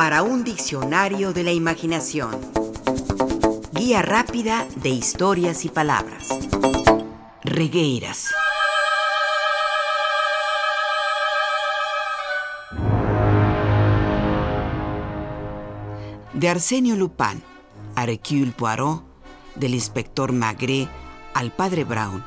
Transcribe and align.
para 0.00 0.22
un 0.22 0.44
diccionario 0.44 1.34
de 1.34 1.42
la 1.42 1.52
imaginación. 1.52 2.30
Guía 3.74 4.00
rápida 4.00 4.66
de 4.76 4.88
historias 4.88 5.66
y 5.66 5.68
palabras. 5.68 6.30
Regueiras. 7.44 8.30
De 16.32 16.48
Arsenio 16.48 16.96
Lupin, 16.96 17.42
a 17.94 18.04
Hercule 18.04 18.52
Poirot, 18.52 19.04
del 19.54 19.74
inspector 19.74 20.32
Magré 20.32 20.88
al 21.34 21.52
padre 21.52 21.84
Brown, 21.84 22.24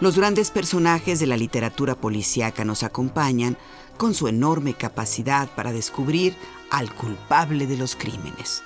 los 0.00 0.16
grandes 0.16 0.50
personajes 0.50 1.20
de 1.20 1.26
la 1.26 1.36
literatura 1.36 1.94
policíaca 1.96 2.64
nos 2.64 2.82
acompañan 2.82 3.58
con 3.98 4.14
su 4.14 4.26
enorme 4.26 4.72
capacidad 4.72 5.50
para 5.50 5.72
descubrir 5.72 6.34
al 6.70 6.94
culpable 6.94 7.66
de 7.66 7.76
los 7.76 7.96
crímenes. 7.96 8.62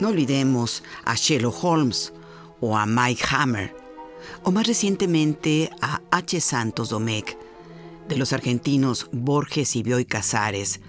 No 0.00 0.08
olvidemos 0.08 0.82
a 1.04 1.14
Sherlock 1.14 1.62
Holmes 1.62 2.12
o 2.60 2.76
a 2.76 2.86
Mike 2.86 3.24
Hammer, 3.30 3.74
o 4.42 4.50
más 4.50 4.66
recientemente 4.66 5.70
a 5.80 6.02
H. 6.10 6.40
Santos 6.40 6.90
Domecq, 6.90 7.36
de 8.08 8.16
los 8.16 8.32
argentinos 8.32 9.08
Borges 9.12 9.76
y 9.76 9.82
Bioy 9.82 10.04
Casares, 10.04 10.80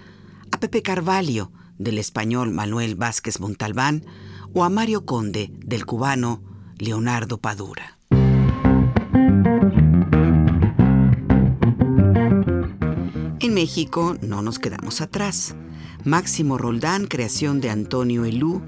a 0.52 0.60
Pepe 0.60 0.82
Carvalho, 0.82 1.50
del 1.78 1.98
español 1.98 2.50
Manuel 2.50 2.94
Vázquez 2.94 3.40
Montalbán, 3.40 4.04
o 4.52 4.64
a 4.64 4.68
Mario 4.68 5.04
Conde, 5.04 5.50
del 5.52 5.86
cubano 5.86 6.42
Leonardo 6.78 7.38
Padura. 7.38 7.95
México 13.56 14.18
no 14.20 14.42
nos 14.42 14.58
quedamos 14.58 15.00
atrás. 15.00 15.54
Máximo 16.04 16.58
Roldán, 16.58 17.06
creación 17.06 17.62
de 17.62 17.70
Antonio 17.70 18.26
Elú, 18.26 18.60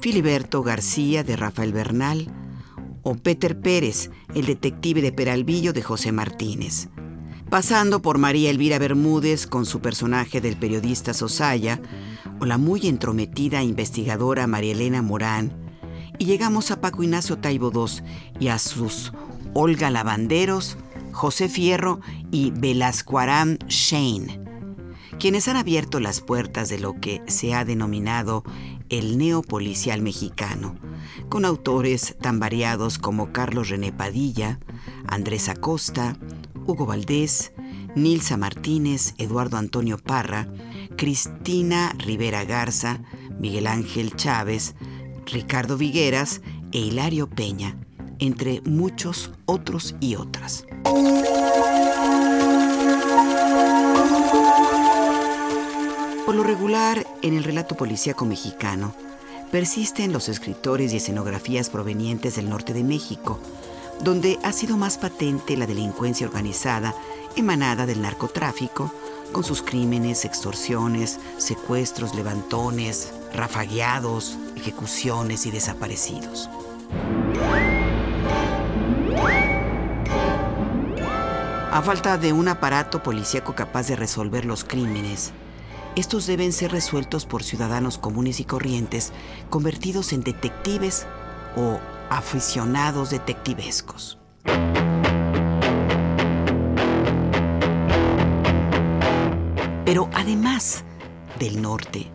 Filiberto 0.00 0.62
García 0.62 1.24
de 1.24 1.34
Rafael 1.34 1.72
Bernal, 1.72 2.30
o 3.02 3.14
Peter 3.14 3.58
Pérez, 3.58 4.10
el 4.34 4.44
detective 4.44 5.00
de 5.00 5.12
Peralvillo 5.12 5.72
de 5.72 5.80
José 5.80 6.12
Martínez 6.12 6.90
pasando 7.48 8.02
por 8.02 8.18
María 8.18 8.50
Elvira 8.50 8.78
Bermúdez 8.78 9.46
con 9.46 9.64
su 9.64 9.80
personaje 9.80 10.42
del 10.42 10.58
periodista 10.58 11.14
Sosaya, 11.14 11.80
o 12.40 12.44
la 12.44 12.58
muy 12.58 12.86
entrometida 12.86 13.62
investigadora 13.62 14.46
María 14.46 14.72
Elena 14.72 15.00
Morán, 15.00 15.56
y 16.18 16.26
llegamos 16.26 16.70
a 16.70 16.82
Paco 16.82 17.02
Ignacio 17.02 17.38
Taibo 17.38 17.72
II 17.74 18.02
y 18.38 18.48
a 18.48 18.58
sus 18.58 19.14
Olga 19.54 19.90
Lavanderos, 19.90 20.76
José 21.18 21.48
Fierro 21.48 21.98
y 22.30 22.52
Velasco 22.52 23.18
Aram 23.18 23.58
Shane, 23.66 24.40
quienes 25.18 25.48
han 25.48 25.56
abierto 25.56 25.98
las 25.98 26.20
puertas 26.20 26.68
de 26.68 26.78
lo 26.78 27.00
que 27.00 27.22
se 27.26 27.54
ha 27.54 27.64
denominado 27.64 28.44
el 28.88 29.18
neopolicial 29.18 30.00
mexicano, 30.00 30.76
con 31.28 31.44
autores 31.44 32.14
tan 32.20 32.38
variados 32.38 32.98
como 32.98 33.32
Carlos 33.32 33.68
René 33.68 33.90
Padilla, 33.90 34.60
Andrés 35.08 35.48
Acosta, 35.48 36.16
Hugo 36.68 36.86
Valdés, 36.86 37.52
Nilsa 37.96 38.36
Martínez, 38.36 39.14
Eduardo 39.18 39.56
Antonio 39.56 39.98
Parra, 39.98 40.46
Cristina 40.96 41.96
Rivera 41.98 42.44
Garza, 42.44 43.00
Miguel 43.40 43.66
Ángel 43.66 44.14
Chávez, 44.14 44.76
Ricardo 45.26 45.76
Vigueras 45.76 46.42
e 46.70 46.78
Hilario 46.78 47.28
Peña, 47.28 47.76
entre 48.20 48.60
muchos 48.60 49.32
otros 49.46 49.96
y 49.98 50.14
otras. 50.14 50.64
Por 56.28 56.34
lo 56.34 56.42
regular, 56.42 57.06
en 57.22 57.38
el 57.38 57.42
relato 57.42 57.74
policíaco 57.74 58.26
mexicano, 58.26 58.94
persisten 59.50 60.12
los 60.12 60.28
escritores 60.28 60.92
y 60.92 60.98
escenografías 60.98 61.70
provenientes 61.70 62.36
del 62.36 62.50
norte 62.50 62.74
de 62.74 62.84
México, 62.84 63.40
donde 64.02 64.38
ha 64.42 64.52
sido 64.52 64.76
más 64.76 64.98
patente 64.98 65.56
la 65.56 65.66
delincuencia 65.66 66.26
organizada 66.26 66.94
emanada 67.34 67.86
del 67.86 68.02
narcotráfico, 68.02 68.92
con 69.32 69.42
sus 69.42 69.62
crímenes, 69.62 70.26
extorsiones, 70.26 71.18
secuestros, 71.38 72.14
levantones, 72.14 73.10
rafagueados, 73.32 74.36
ejecuciones 74.54 75.46
y 75.46 75.50
desaparecidos. 75.50 76.50
A 81.72 81.80
falta 81.82 82.18
de 82.18 82.34
un 82.34 82.48
aparato 82.48 83.02
policíaco 83.02 83.54
capaz 83.54 83.88
de 83.88 83.96
resolver 83.96 84.44
los 84.44 84.62
crímenes, 84.62 85.32
estos 85.98 86.26
deben 86.26 86.52
ser 86.52 86.70
resueltos 86.70 87.26
por 87.26 87.42
ciudadanos 87.42 87.98
comunes 87.98 88.38
y 88.38 88.44
corrientes 88.44 89.12
convertidos 89.50 90.12
en 90.12 90.22
detectives 90.22 91.08
o 91.56 91.80
aficionados 92.08 93.10
detectivescos. 93.10 94.16
Pero 99.84 100.08
además 100.14 100.84
del 101.40 101.60
norte, 101.60 102.08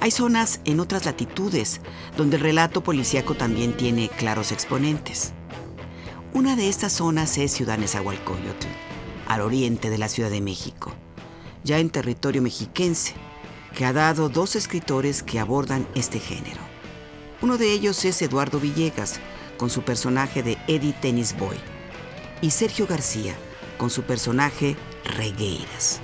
hay 0.00 0.10
zonas 0.10 0.60
en 0.66 0.78
otras 0.78 1.06
latitudes 1.06 1.80
donde 2.18 2.36
el 2.36 2.42
relato 2.42 2.82
policíaco 2.82 3.36
también 3.36 3.74
tiene 3.74 4.10
claros 4.10 4.52
exponentes. 4.52 5.32
Una 6.34 6.56
de 6.56 6.68
estas 6.68 6.92
zonas 6.92 7.38
es 7.38 7.52
Ciudad 7.52 7.78
Nezahualcóyotl, 7.78 8.66
al 9.28 9.40
oriente 9.40 9.88
de 9.88 9.96
la 9.96 10.08
Ciudad 10.08 10.30
de 10.30 10.42
México, 10.42 10.92
ya 11.64 11.78
en 11.78 11.88
territorio 11.88 12.42
mexiquense, 12.42 13.14
que 13.74 13.84
ha 13.84 13.92
dado 13.92 14.28
dos 14.28 14.56
escritores 14.56 15.22
que 15.22 15.38
abordan 15.38 15.86
este 15.94 16.18
género. 16.18 16.60
Uno 17.42 17.56
de 17.56 17.72
ellos 17.72 18.04
es 18.04 18.20
Eduardo 18.22 18.60
Villegas, 18.60 19.20
con 19.56 19.70
su 19.70 19.82
personaje 19.82 20.42
de 20.42 20.58
Eddie 20.68 20.94
Tennis 20.94 21.36
Boy, 21.38 21.56
y 22.40 22.50
Sergio 22.50 22.86
García 22.86 23.34
con 23.76 23.90
su 23.90 24.02
personaje 24.02 24.76
Regueiras. 25.04 26.00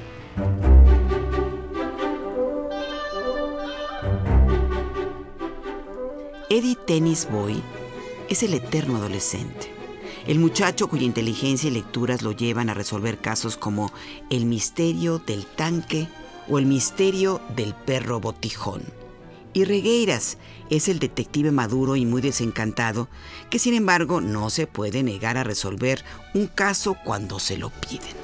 Eddie 6.49 6.77
Tennis 6.87 7.29
Boy 7.31 7.63
es 8.31 8.43
el 8.43 8.55
eterno 8.55 8.97
adolescente, 8.97 9.71
el 10.27 10.39
muchacho 10.39 10.89
cuya 10.89 11.05
inteligencia 11.05 11.69
y 11.69 11.73
lecturas 11.73 12.23
lo 12.23 12.33
llevan 12.33 12.71
a 12.71 12.75
resolver 12.75 13.19
casos 13.19 13.57
como 13.57 13.93
el 14.31 14.47
misterio 14.47 15.19
del 15.19 15.45
tanque 15.45 16.09
o 16.49 16.59
el 16.59 16.67
misterio 16.67 17.41
del 17.55 17.75
perro 17.75 18.21
botijón. 18.21 18.83
Y 19.53 19.65
Regueiras 19.65 20.37
es 20.69 20.89
el 20.89 20.99
detective 20.99 21.51
maduro 21.51 21.97
y 21.97 22.05
muy 22.05 22.21
desencantado 22.21 23.09
que 23.49 23.59
sin 23.59 23.75
embargo 23.75 24.21
no 24.21 24.51
se 24.51 24.67
puede 24.67 25.03
negar 25.03 25.39
a 25.39 25.45
resolver 25.45 26.05
un 26.35 26.47
caso 26.47 26.97
cuando 27.05 27.39
se 27.39 27.57
lo 27.57 27.71
piden. 27.71 28.15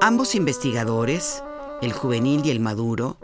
Ambos 0.00 0.34
investigadores, 0.34 1.42
el 1.82 1.92
juvenil 1.92 2.42
y 2.44 2.50
el 2.50 2.60
maduro, 2.60 3.18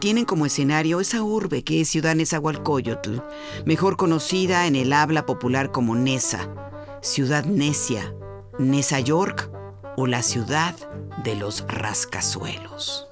tienen 0.00 0.24
como 0.24 0.46
escenario 0.46 1.00
esa 1.00 1.22
urbe 1.22 1.64
que 1.64 1.80
es 1.80 1.88
Ciudad 1.88 2.14
Nezahualcóyotl, 2.14 3.20
mejor 3.64 3.96
conocida 3.96 4.66
en 4.66 4.76
el 4.76 4.92
habla 4.92 5.26
popular 5.26 5.72
como 5.72 5.94
Nesa, 5.94 6.63
Ciudad 7.04 7.44
Necia, 7.44 8.14
Nesa 8.58 8.98
York 8.98 9.50
o 9.98 10.06
la 10.06 10.22
ciudad 10.22 10.74
de 11.22 11.36
los 11.36 11.66
rascazuelos. 11.68 13.06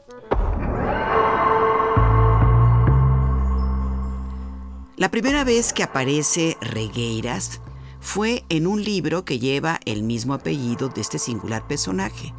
La 4.97 5.11
primera 5.11 5.45
vez 5.45 5.75
que 5.75 5.83
aparece 5.83 6.57
Regueiras 6.63 7.61
fue 8.01 8.45
en 8.49 8.67
un 8.67 8.83
libro 8.83 9.27
que 9.27 9.39
lleva 9.39 9.79
el 9.85 10.05
mismo 10.05 10.33
apellido 10.33 10.89
de 10.89 11.03
este 11.03 11.19
singular 11.19 11.69
personaje, 11.69 12.33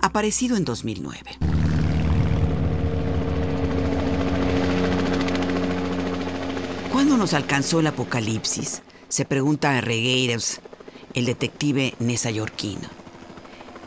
aparecido 0.00 0.56
en 0.56 0.64
2009. 0.64 1.36
¿Cuándo 6.90 7.18
nos 7.18 7.34
alcanzó 7.34 7.80
el 7.80 7.88
apocalipsis? 7.88 8.80
Se 9.10 9.26
pregunta 9.26 9.76
a 9.76 9.80
Regueiras, 9.82 10.62
el 11.18 11.26
detective 11.26 11.94
nesayorquino. 11.98 12.88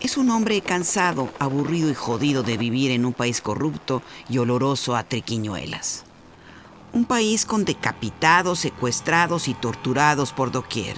Es 0.02 0.18
un 0.18 0.30
hombre 0.32 0.62
cansado, 0.62 1.30
aburrido 1.40 1.90
y 1.90 1.94
jodido 1.94 2.44
de 2.44 2.58
vivir 2.58 2.92
en 2.92 3.06
un 3.06 3.14
país 3.14 3.40
corrupto 3.40 4.02
y 4.30 4.38
oloroso 4.40 4.96
a 4.96 5.04
triquiñuelas. 5.04 6.04
Un 6.92 7.06
país 7.06 7.46
con 7.46 7.64
decapitados, 7.64 8.60
secuestrados 8.60 9.48
y 9.48 9.54
torturados 9.54 10.34
por 10.34 10.52
doquier. 10.52 10.98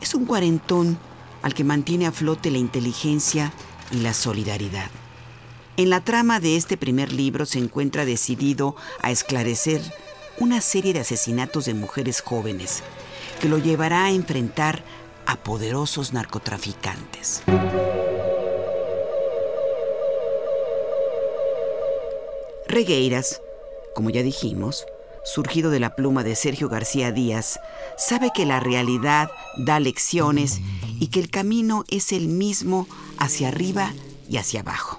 Es 0.00 0.14
un 0.14 0.24
cuarentón 0.24 0.98
al 1.42 1.52
que 1.52 1.64
mantiene 1.64 2.06
a 2.06 2.12
flote 2.12 2.50
la 2.50 2.58
inteligencia 2.58 3.52
y 3.90 3.98
la 3.98 4.14
solidaridad. 4.14 4.90
En 5.76 5.90
la 5.90 6.00
trama 6.00 6.40
de 6.40 6.56
este 6.56 6.78
primer 6.78 7.12
libro 7.12 7.44
se 7.44 7.58
encuentra 7.58 8.06
decidido 8.06 8.76
a 9.02 9.10
esclarecer 9.10 9.82
una 10.38 10.62
serie 10.62 10.94
de 10.94 11.00
asesinatos 11.00 11.66
de 11.66 11.74
mujeres 11.74 12.22
jóvenes 12.22 12.82
que 13.40 13.48
lo 13.48 13.58
llevará 13.58 14.06
a 14.06 14.10
enfrentar 14.10 14.82
a 15.26 15.36
poderosos 15.36 16.12
narcotraficantes. 16.12 17.42
Regueiras, 22.68 23.40
como 23.94 24.10
ya 24.10 24.22
dijimos, 24.22 24.86
surgido 25.24 25.70
de 25.70 25.80
la 25.80 25.96
pluma 25.96 26.22
de 26.22 26.36
Sergio 26.36 26.68
García 26.68 27.10
Díaz, 27.12 27.58
sabe 27.96 28.30
que 28.34 28.46
la 28.46 28.60
realidad 28.60 29.30
da 29.56 29.80
lecciones 29.80 30.60
y 31.00 31.08
que 31.08 31.20
el 31.20 31.30
camino 31.30 31.84
es 31.88 32.12
el 32.12 32.28
mismo 32.28 32.86
hacia 33.18 33.48
arriba 33.48 33.92
y 34.28 34.36
hacia 34.36 34.60
abajo. 34.60 34.98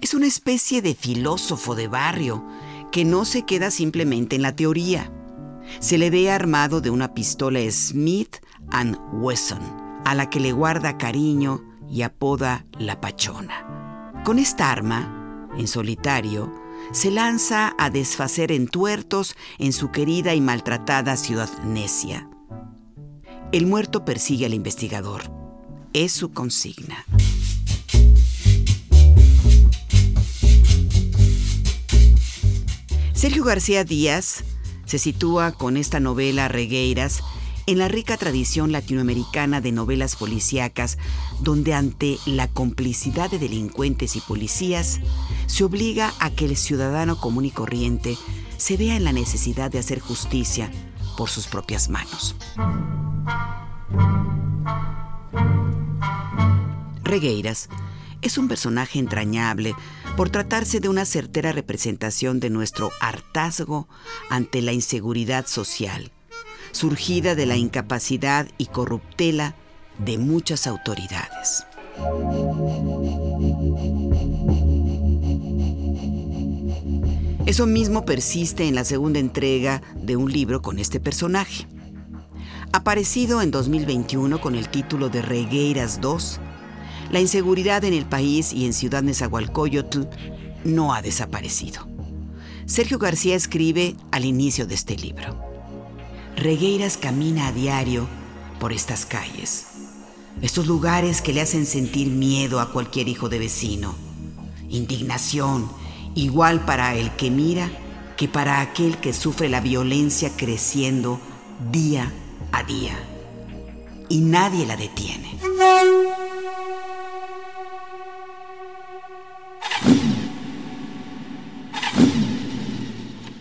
Es 0.00 0.12
una 0.12 0.26
especie 0.26 0.82
de 0.82 0.94
filósofo 0.94 1.74
de 1.74 1.88
barrio 1.88 2.44
que 2.94 3.04
no 3.04 3.24
se 3.24 3.42
queda 3.42 3.72
simplemente 3.72 4.36
en 4.36 4.42
la 4.42 4.54
teoría. 4.54 5.12
Se 5.80 5.98
le 5.98 6.10
ve 6.10 6.30
armado 6.30 6.80
de 6.80 6.90
una 6.90 7.12
pistola 7.12 7.58
Smith 7.68 8.36
and 8.70 8.96
Wesson, 9.14 9.58
a 10.04 10.14
la 10.14 10.30
que 10.30 10.38
le 10.38 10.52
guarda 10.52 10.96
cariño 10.96 11.60
y 11.90 12.02
apoda 12.02 12.66
la 12.78 13.00
Pachona. 13.00 14.12
Con 14.24 14.38
esta 14.38 14.70
arma, 14.70 15.48
en 15.58 15.66
solitario, 15.66 16.54
se 16.92 17.10
lanza 17.10 17.74
a 17.78 17.90
desfacer 17.90 18.52
entuertos 18.52 19.34
en 19.58 19.72
su 19.72 19.90
querida 19.90 20.36
y 20.36 20.40
maltratada 20.40 21.16
ciudad 21.16 21.50
necia. 21.64 22.30
El 23.50 23.66
muerto 23.66 24.04
persigue 24.04 24.46
al 24.46 24.54
investigador. 24.54 25.22
Es 25.92 26.12
su 26.12 26.32
consigna. 26.32 27.04
Sergio 33.24 33.44
García 33.44 33.84
Díaz 33.84 34.44
se 34.84 34.98
sitúa 34.98 35.52
con 35.52 35.78
esta 35.78 35.98
novela 35.98 36.46
Regueiras 36.48 37.22
en 37.64 37.78
la 37.78 37.88
rica 37.88 38.18
tradición 38.18 38.70
latinoamericana 38.70 39.62
de 39.62 39.72
novelas 39.72 40.14
policíacas, 40.14 40.98
donde 41.40 41.72
ante 41.72 42.18
la 42.26 42.48
complicidad 42.48 43.30
de 43.30 43.38
delincuentes 43.38 44.16
y 44.16 44.20
policías, 44.20 45.00
se 45.46 45.64
obliga 45.64 46.12
a 46.20 46.32
que 46.32 46.44
el 46.44 46.54
ciudadano 46.54 47.18
común 47.18 47.46
y 47.46 47.50
corriente 47.50 48.18
se 48.58 48.76
vea 48.76 48.94
en 48.94 49.04
la 49.04 49.12
necesidad 49.14 49.70
de 49.70 49.78
hacer 49.78 50.00
justicia 50.00 50.70
por 51.16 51.30
sus 51.30 51.46
propias 51.46 51.88
manos. 51.88 52.36
Regueiras 57.02 57.70
es 58.20 58.36
un 58.36 58.48
personaje 58.48 58.98
entrañable 58.98 59.74
por 60.16 60.30
tratarse 60.30 60.80
de 60.80 60.88
una 60.88 61.04
certera 61.04 61.52
representación 61.52 62.40
de 62.40 62.50
nuestro 62.50 62.90
hartazgo 63.00 63.88
ante 64.30 64.62
la 64.62 64.72
inseguridad 64.72 65.46
social 65.46 66.12
surgida 66.74 67.34
de 67.34 67.46
la 67.46 67.56
incapacidad 67.56 68.48
y 68.58 68.66
corruptela 68.66 69.54
de 69.98 70.18
muchas 70.18 70.66
autoridades. 70.66 71.64
Eso 77.46 77.66
mismo 77.66 78.04
persiste 78.04 78.66
en 78.66 78.74
la 78.74 78.84
segunda 78.84 79.20
entrega 79.20 79.82
de 79.94 80.16
un 80.16 80.32
libro 80.32 80.62
con 80.62 80.78
este 80.78 80.98
personaje. 80.98 81.66
Aparecido 82.72 83.40
en 83.40 83.52
2021 83.52 84.40
con 84.40 84.56
el 84.56 84.68
título 84.68 85.08
de 85.08 85.22
Regueiras 85.22 86.00
2, 86.00 86.40
la 87.14 87.20
inseguridad 87.20 87.84
en 87.84 87.94
el 87.94 88.06
país 88.06 88.52
y 88.52 88.66
en 88.66 88.72
Ciudad 88.72 89.04
Nezahualcóyotl 89.04 90.08
no 90.64 90.92
ha 90.92 91.00
desaparecido. 91.00 91.86
Sergio 92.66 92.98
García 92.98 93.36
escribe 93.36 93.94
al 94.10 94.24
inicio 94.24 94.66
de 94.66 94.74
este 94.74 94.96
libro. 94.96 95.40
Regueiras 96.34 96.96
camina 96.96 97.46
a 97.46 97.52
diario 97.52 98.08
por 98.58 98.72
estas 98.72 99.06
calles, 99.06 99.66
estos 100.42 100.66
lugares 100.66 101.22
que 101.22 101.32
le 101.32 101.40
hacen 101.40 101.66
sentir 101.66 102.08
miedo 102.08 102.58
a 102.58 102.72
cualquier 102.72 103.06
hijo 103.06 103.28
de 103.28 103.38
vecino, 103.38 103.94
indignación, 104.68 105.70
igual 106.16 106.64
para 106.64 106.96
el 106.96 107.12
que 107.12 107.30
mira 107.30 107.70
que 108.16 108.26
para 108.26 108.60
aquel 108.60 108.98
que 108.98 109.12
sufre 109.12 109.48
la 109.48 109.60
violencia 109.60 110.32
creciendo 110.36 111.20
día 111.70 112.12
a 112.50 112.64
día. 112.64 112.98
Y 114.08 114.18
nadie 114.18 114.66
la 114.66 114.76
detiene. 114.76 115.38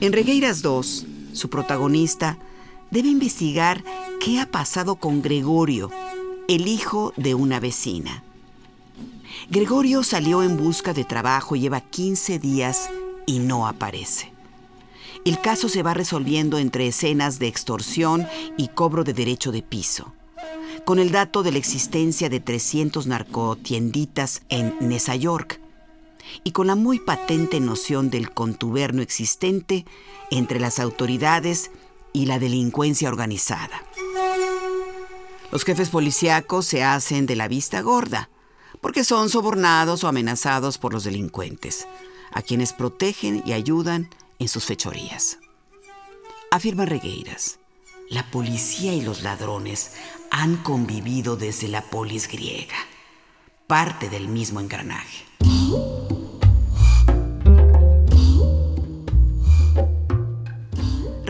En 0.04 0.12
Regueiras 0.12 0.62
2, 0.62 1.06
su 1.32 1.50
protagonista 1.50 2.38
debe 2.92 3.08
investigar 3.08 3.86
qué 4.20 4.42
ha 4.42 4.52
pasado 4.52 4.96
con 4.96 5.22
Gregorio, 5.22 5.90
el 6.50 6.68
hijo 6.68 7.14
de 7.16 7.36
una 7.36 7.62
vecina. 7.62 8.22
Gregorio 9.50 10.04
salió 10.04 10.44
en 10.44 10.58
busca 10.58 10.94
de 10.94 11.06
trabajo, 11.06 11.56
lleva 11.56 11.80
15 11.80 12.38
días 12.38 12.90
y 13.26 13.40
no 13.40 13.66
aparece. 13.66 14.34
El 15.24 15.40
caso 15.40 15.70
se 15.70 15.84
va 15.84 15.94
resolviendo 15.94 16.58
entre 16.58 16.88
escenas 16.88 17.40
de 17.40 17.48
extorsión 17.48 18.28
y 18.58 18.68
cobro 18.68 19.06
de 19.06 19.14
derecho 19.14 19.54
de 19.54 19.62
piso, 19.62 20.12
con 20.84 21.00
el 21.00 21.14
dato 21.14 21.44
de 21.44 21.54
la 21.54 21.60
existencia 21.60 22.28
de 22.28 22.42
300 22.42 23.08
narcotienditas 23.08 24.42
en 24.50 24.76
Nesa 24.82 25.16
York 25.16 25.63
y 26.44 26.52
con 26.52 26.68
la 26.68 26.76
muy 26.76 27.00
patente 27.00 27.60
noción 27.60 28.10
del 28.10 28.32
contubernio 28.32 29.02
existente 29.02 29.86
entre 30.32 30.60
las 30.60 30.80
autoridades 30.80 31.72
y 32.14 32.26
la 32.26 32.40
delincuencia 32.40 33.10
organizada. 33.10 33.84
Los 35.52 35.64
jefes 35.64 35.90
policíacos 35.90 36.66
se 36.66 36.84
hacen 36.84 37.26
de 37.26 37.36
la 37.36 37.48
vista 37.48 37.82
gorda 37.82 38.30
porque 38.82 39.04
son 39.04 39.30
sobornados 39.30 40.04
o 40.04 40.08
amenazados 40.08 40.78
por 40.78 40.94
los 40.94 41.04
delincuentes, 41.04 41.88
a 42.32 42.42
quienes 42.42 42.74
protegen 42.74 43.44
y 43.46 43.54
ayudan 43.54 44.10
en 44.40 44.48
sus 44.48 44.66
fechorías. 44.66 45.38
Afirma 46.52 46.86
Regueiras, 46.86 47.60
la 48.10 48.30
policía 48.30 48.94
y 48.94 49.02
los 49.02 49.24
ladrones 49.24 49.94
han 50.32 50.58
convivido 50.58 51.36
desde 51.36 51.68
la 51.68 51.82
polis 51.84 52.28
griega, 52.28 52.76
parte 53.68 54.10
del 54.10 54.28
mismo 54.28 54.60
engranaje. 54.60 55.26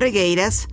Regueiras 0.04 0.68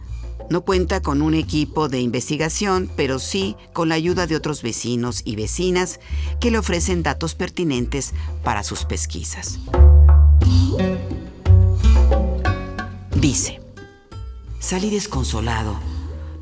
no 0.50 0.62
cuenta 0.62 1.02
con 1.02 1.22
un 1.22 1.34
equipo 1.34 1.88
de 1.88 2.00
investigación, 2.00 2.90
pero 2.96 3.20
sí 3.20 3.54
con 3.72 3.88
la 3.88 3.94
ayuda 3.94 4.26
de 4.26 4.34
otros 4.34 4.60
vecinos 4.60 5.22
y 5.24 5.36
vecinas 5.36 6.00
que 6.40 6.50
le 6.50 6.58
ofrecen 6.58 7.04
datos 7.04 7.36
pertinentes 7.36 8.12
para 8.42 8.64
sus 8.64 8.84
pesquisas. 8.84 9.60
Dice, 13.14 13.60
salí 14.58 14.90
desconsolado, 14.90 15.78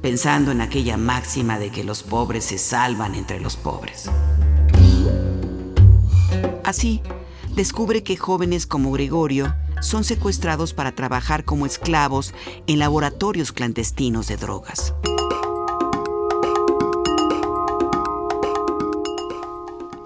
pensando 0.00 0.50
en 0.50 0.62
aquella 0.62 0.96
máxima 0.96 1.58
de 1.58 1.68
que 1.68 1.84
los 1.84 2.02
pobres 2.02 2.46
se 2.46 2.56
salvan 2.56 3.14
entre 3.14 3.38
los 3.38 3.56
pobres. 3.56 4.10
Así, 6.64 7.02
descubre 7.54 8.02
que 8.02 8.16
jóvenes 8.16 8.66
como 8.66 8.92
Gregorio 8.92 9.54
son 9.80 10.04
secuestrados 10.04 10.74
para 10.74 10.92
trabajar 10.92 11.44
como 11.44 11.66
esclavos 11.66 12.34
en 12.66 12.78
laboratorios 12.78 13.52
clandestinos 13.52 14.28
de 14.28 14.36
drogas. 14.36 14.94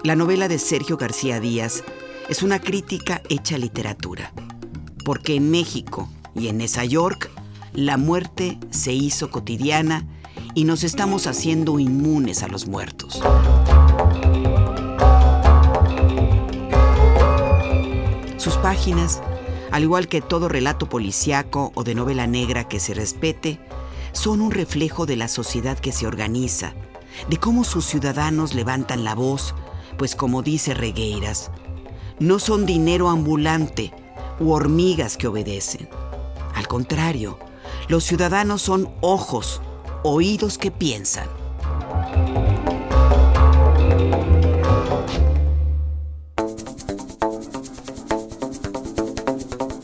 La 0.03 0.15
novela 0.15 0.47
de 0.47 0.59
Sergio 0.59 0.97
García 0.97 1.39
Díaz 1.39 1.83
es 2.27 2.43
una 2.43 2.59
crítica 2.59 3.21
hecha 3.29 3.57
literatura, 3.57 4.33
porque 5.05 5.35
en 5.35 5.49
México 5.49 6.09
y 6.35 6.47
en 6.47 6.57
Nueva 6.57 6.83
York 6.85 7.31
la 7.73 7.97
muerte 7.97 8.57
se 8.69 8.91
hizo 8.93 9.31
cotidiana 9.31 10.05
y 10.53 10.65
nos 10.65 10.83
estamos 10.83 11.25
haciendo 11.25 11.79
inmunes 11.79 12.43
a 12.43 12.47
los 12.47 12.67
muertos. 12.67 13.21
Sus 18.37 18.57
páginas 18.57 19.21
al 19.73 19.81
igual 19.81 20.07
que 20.07 20.21
todo 20.21 20.49
relato 20.49 20.87
policíaco 20.87 21.71
o 21.73 21.83
de 21.83 21.95
novela 21.95 22.27
negra 22.27 22.67
que 22.67 22.79
se 22.79 22.93
respete, 22.93 23.59
son 24.11 24.39
un 24.39 24.51
reflejo 24.51 25.07
de 25.07 25.15
la 25.15 25.27
sociedad 25.27 25.79
que 25.79 25.91
se 25.91 26.05
organiza, 26.05 26.75
de 27.27 27.37
cómo 27.37 27.63
sus 27.63 27.83
ciudadanos 27.83 28.53
levantan 28.53 29.03
la 29.03 29.15
voz, 29.15 29.55
pues 29.97 30.15
como 30.15 30.43
dice 30.43 30.75
Regueiras, 30.75 31.49
no 32.19 32.37
son 32.37 32.67
dinero 32.67 33.09
ambulante 33.09 33.91
u 34.39 34.51
hormigas 34.51 35.17
que 35.17 35.25
obedecen. 35.25 35.89
Al 36.53 36.67
contrario, 36.67 37.39
los 37.87 38.03
ciudadanos 38.03 38.61
son 38.61 38.93
ojos, 39.01 39.59
oídos 40.03 40.59
que 40.59 40.69
piensan. 40.69 41.27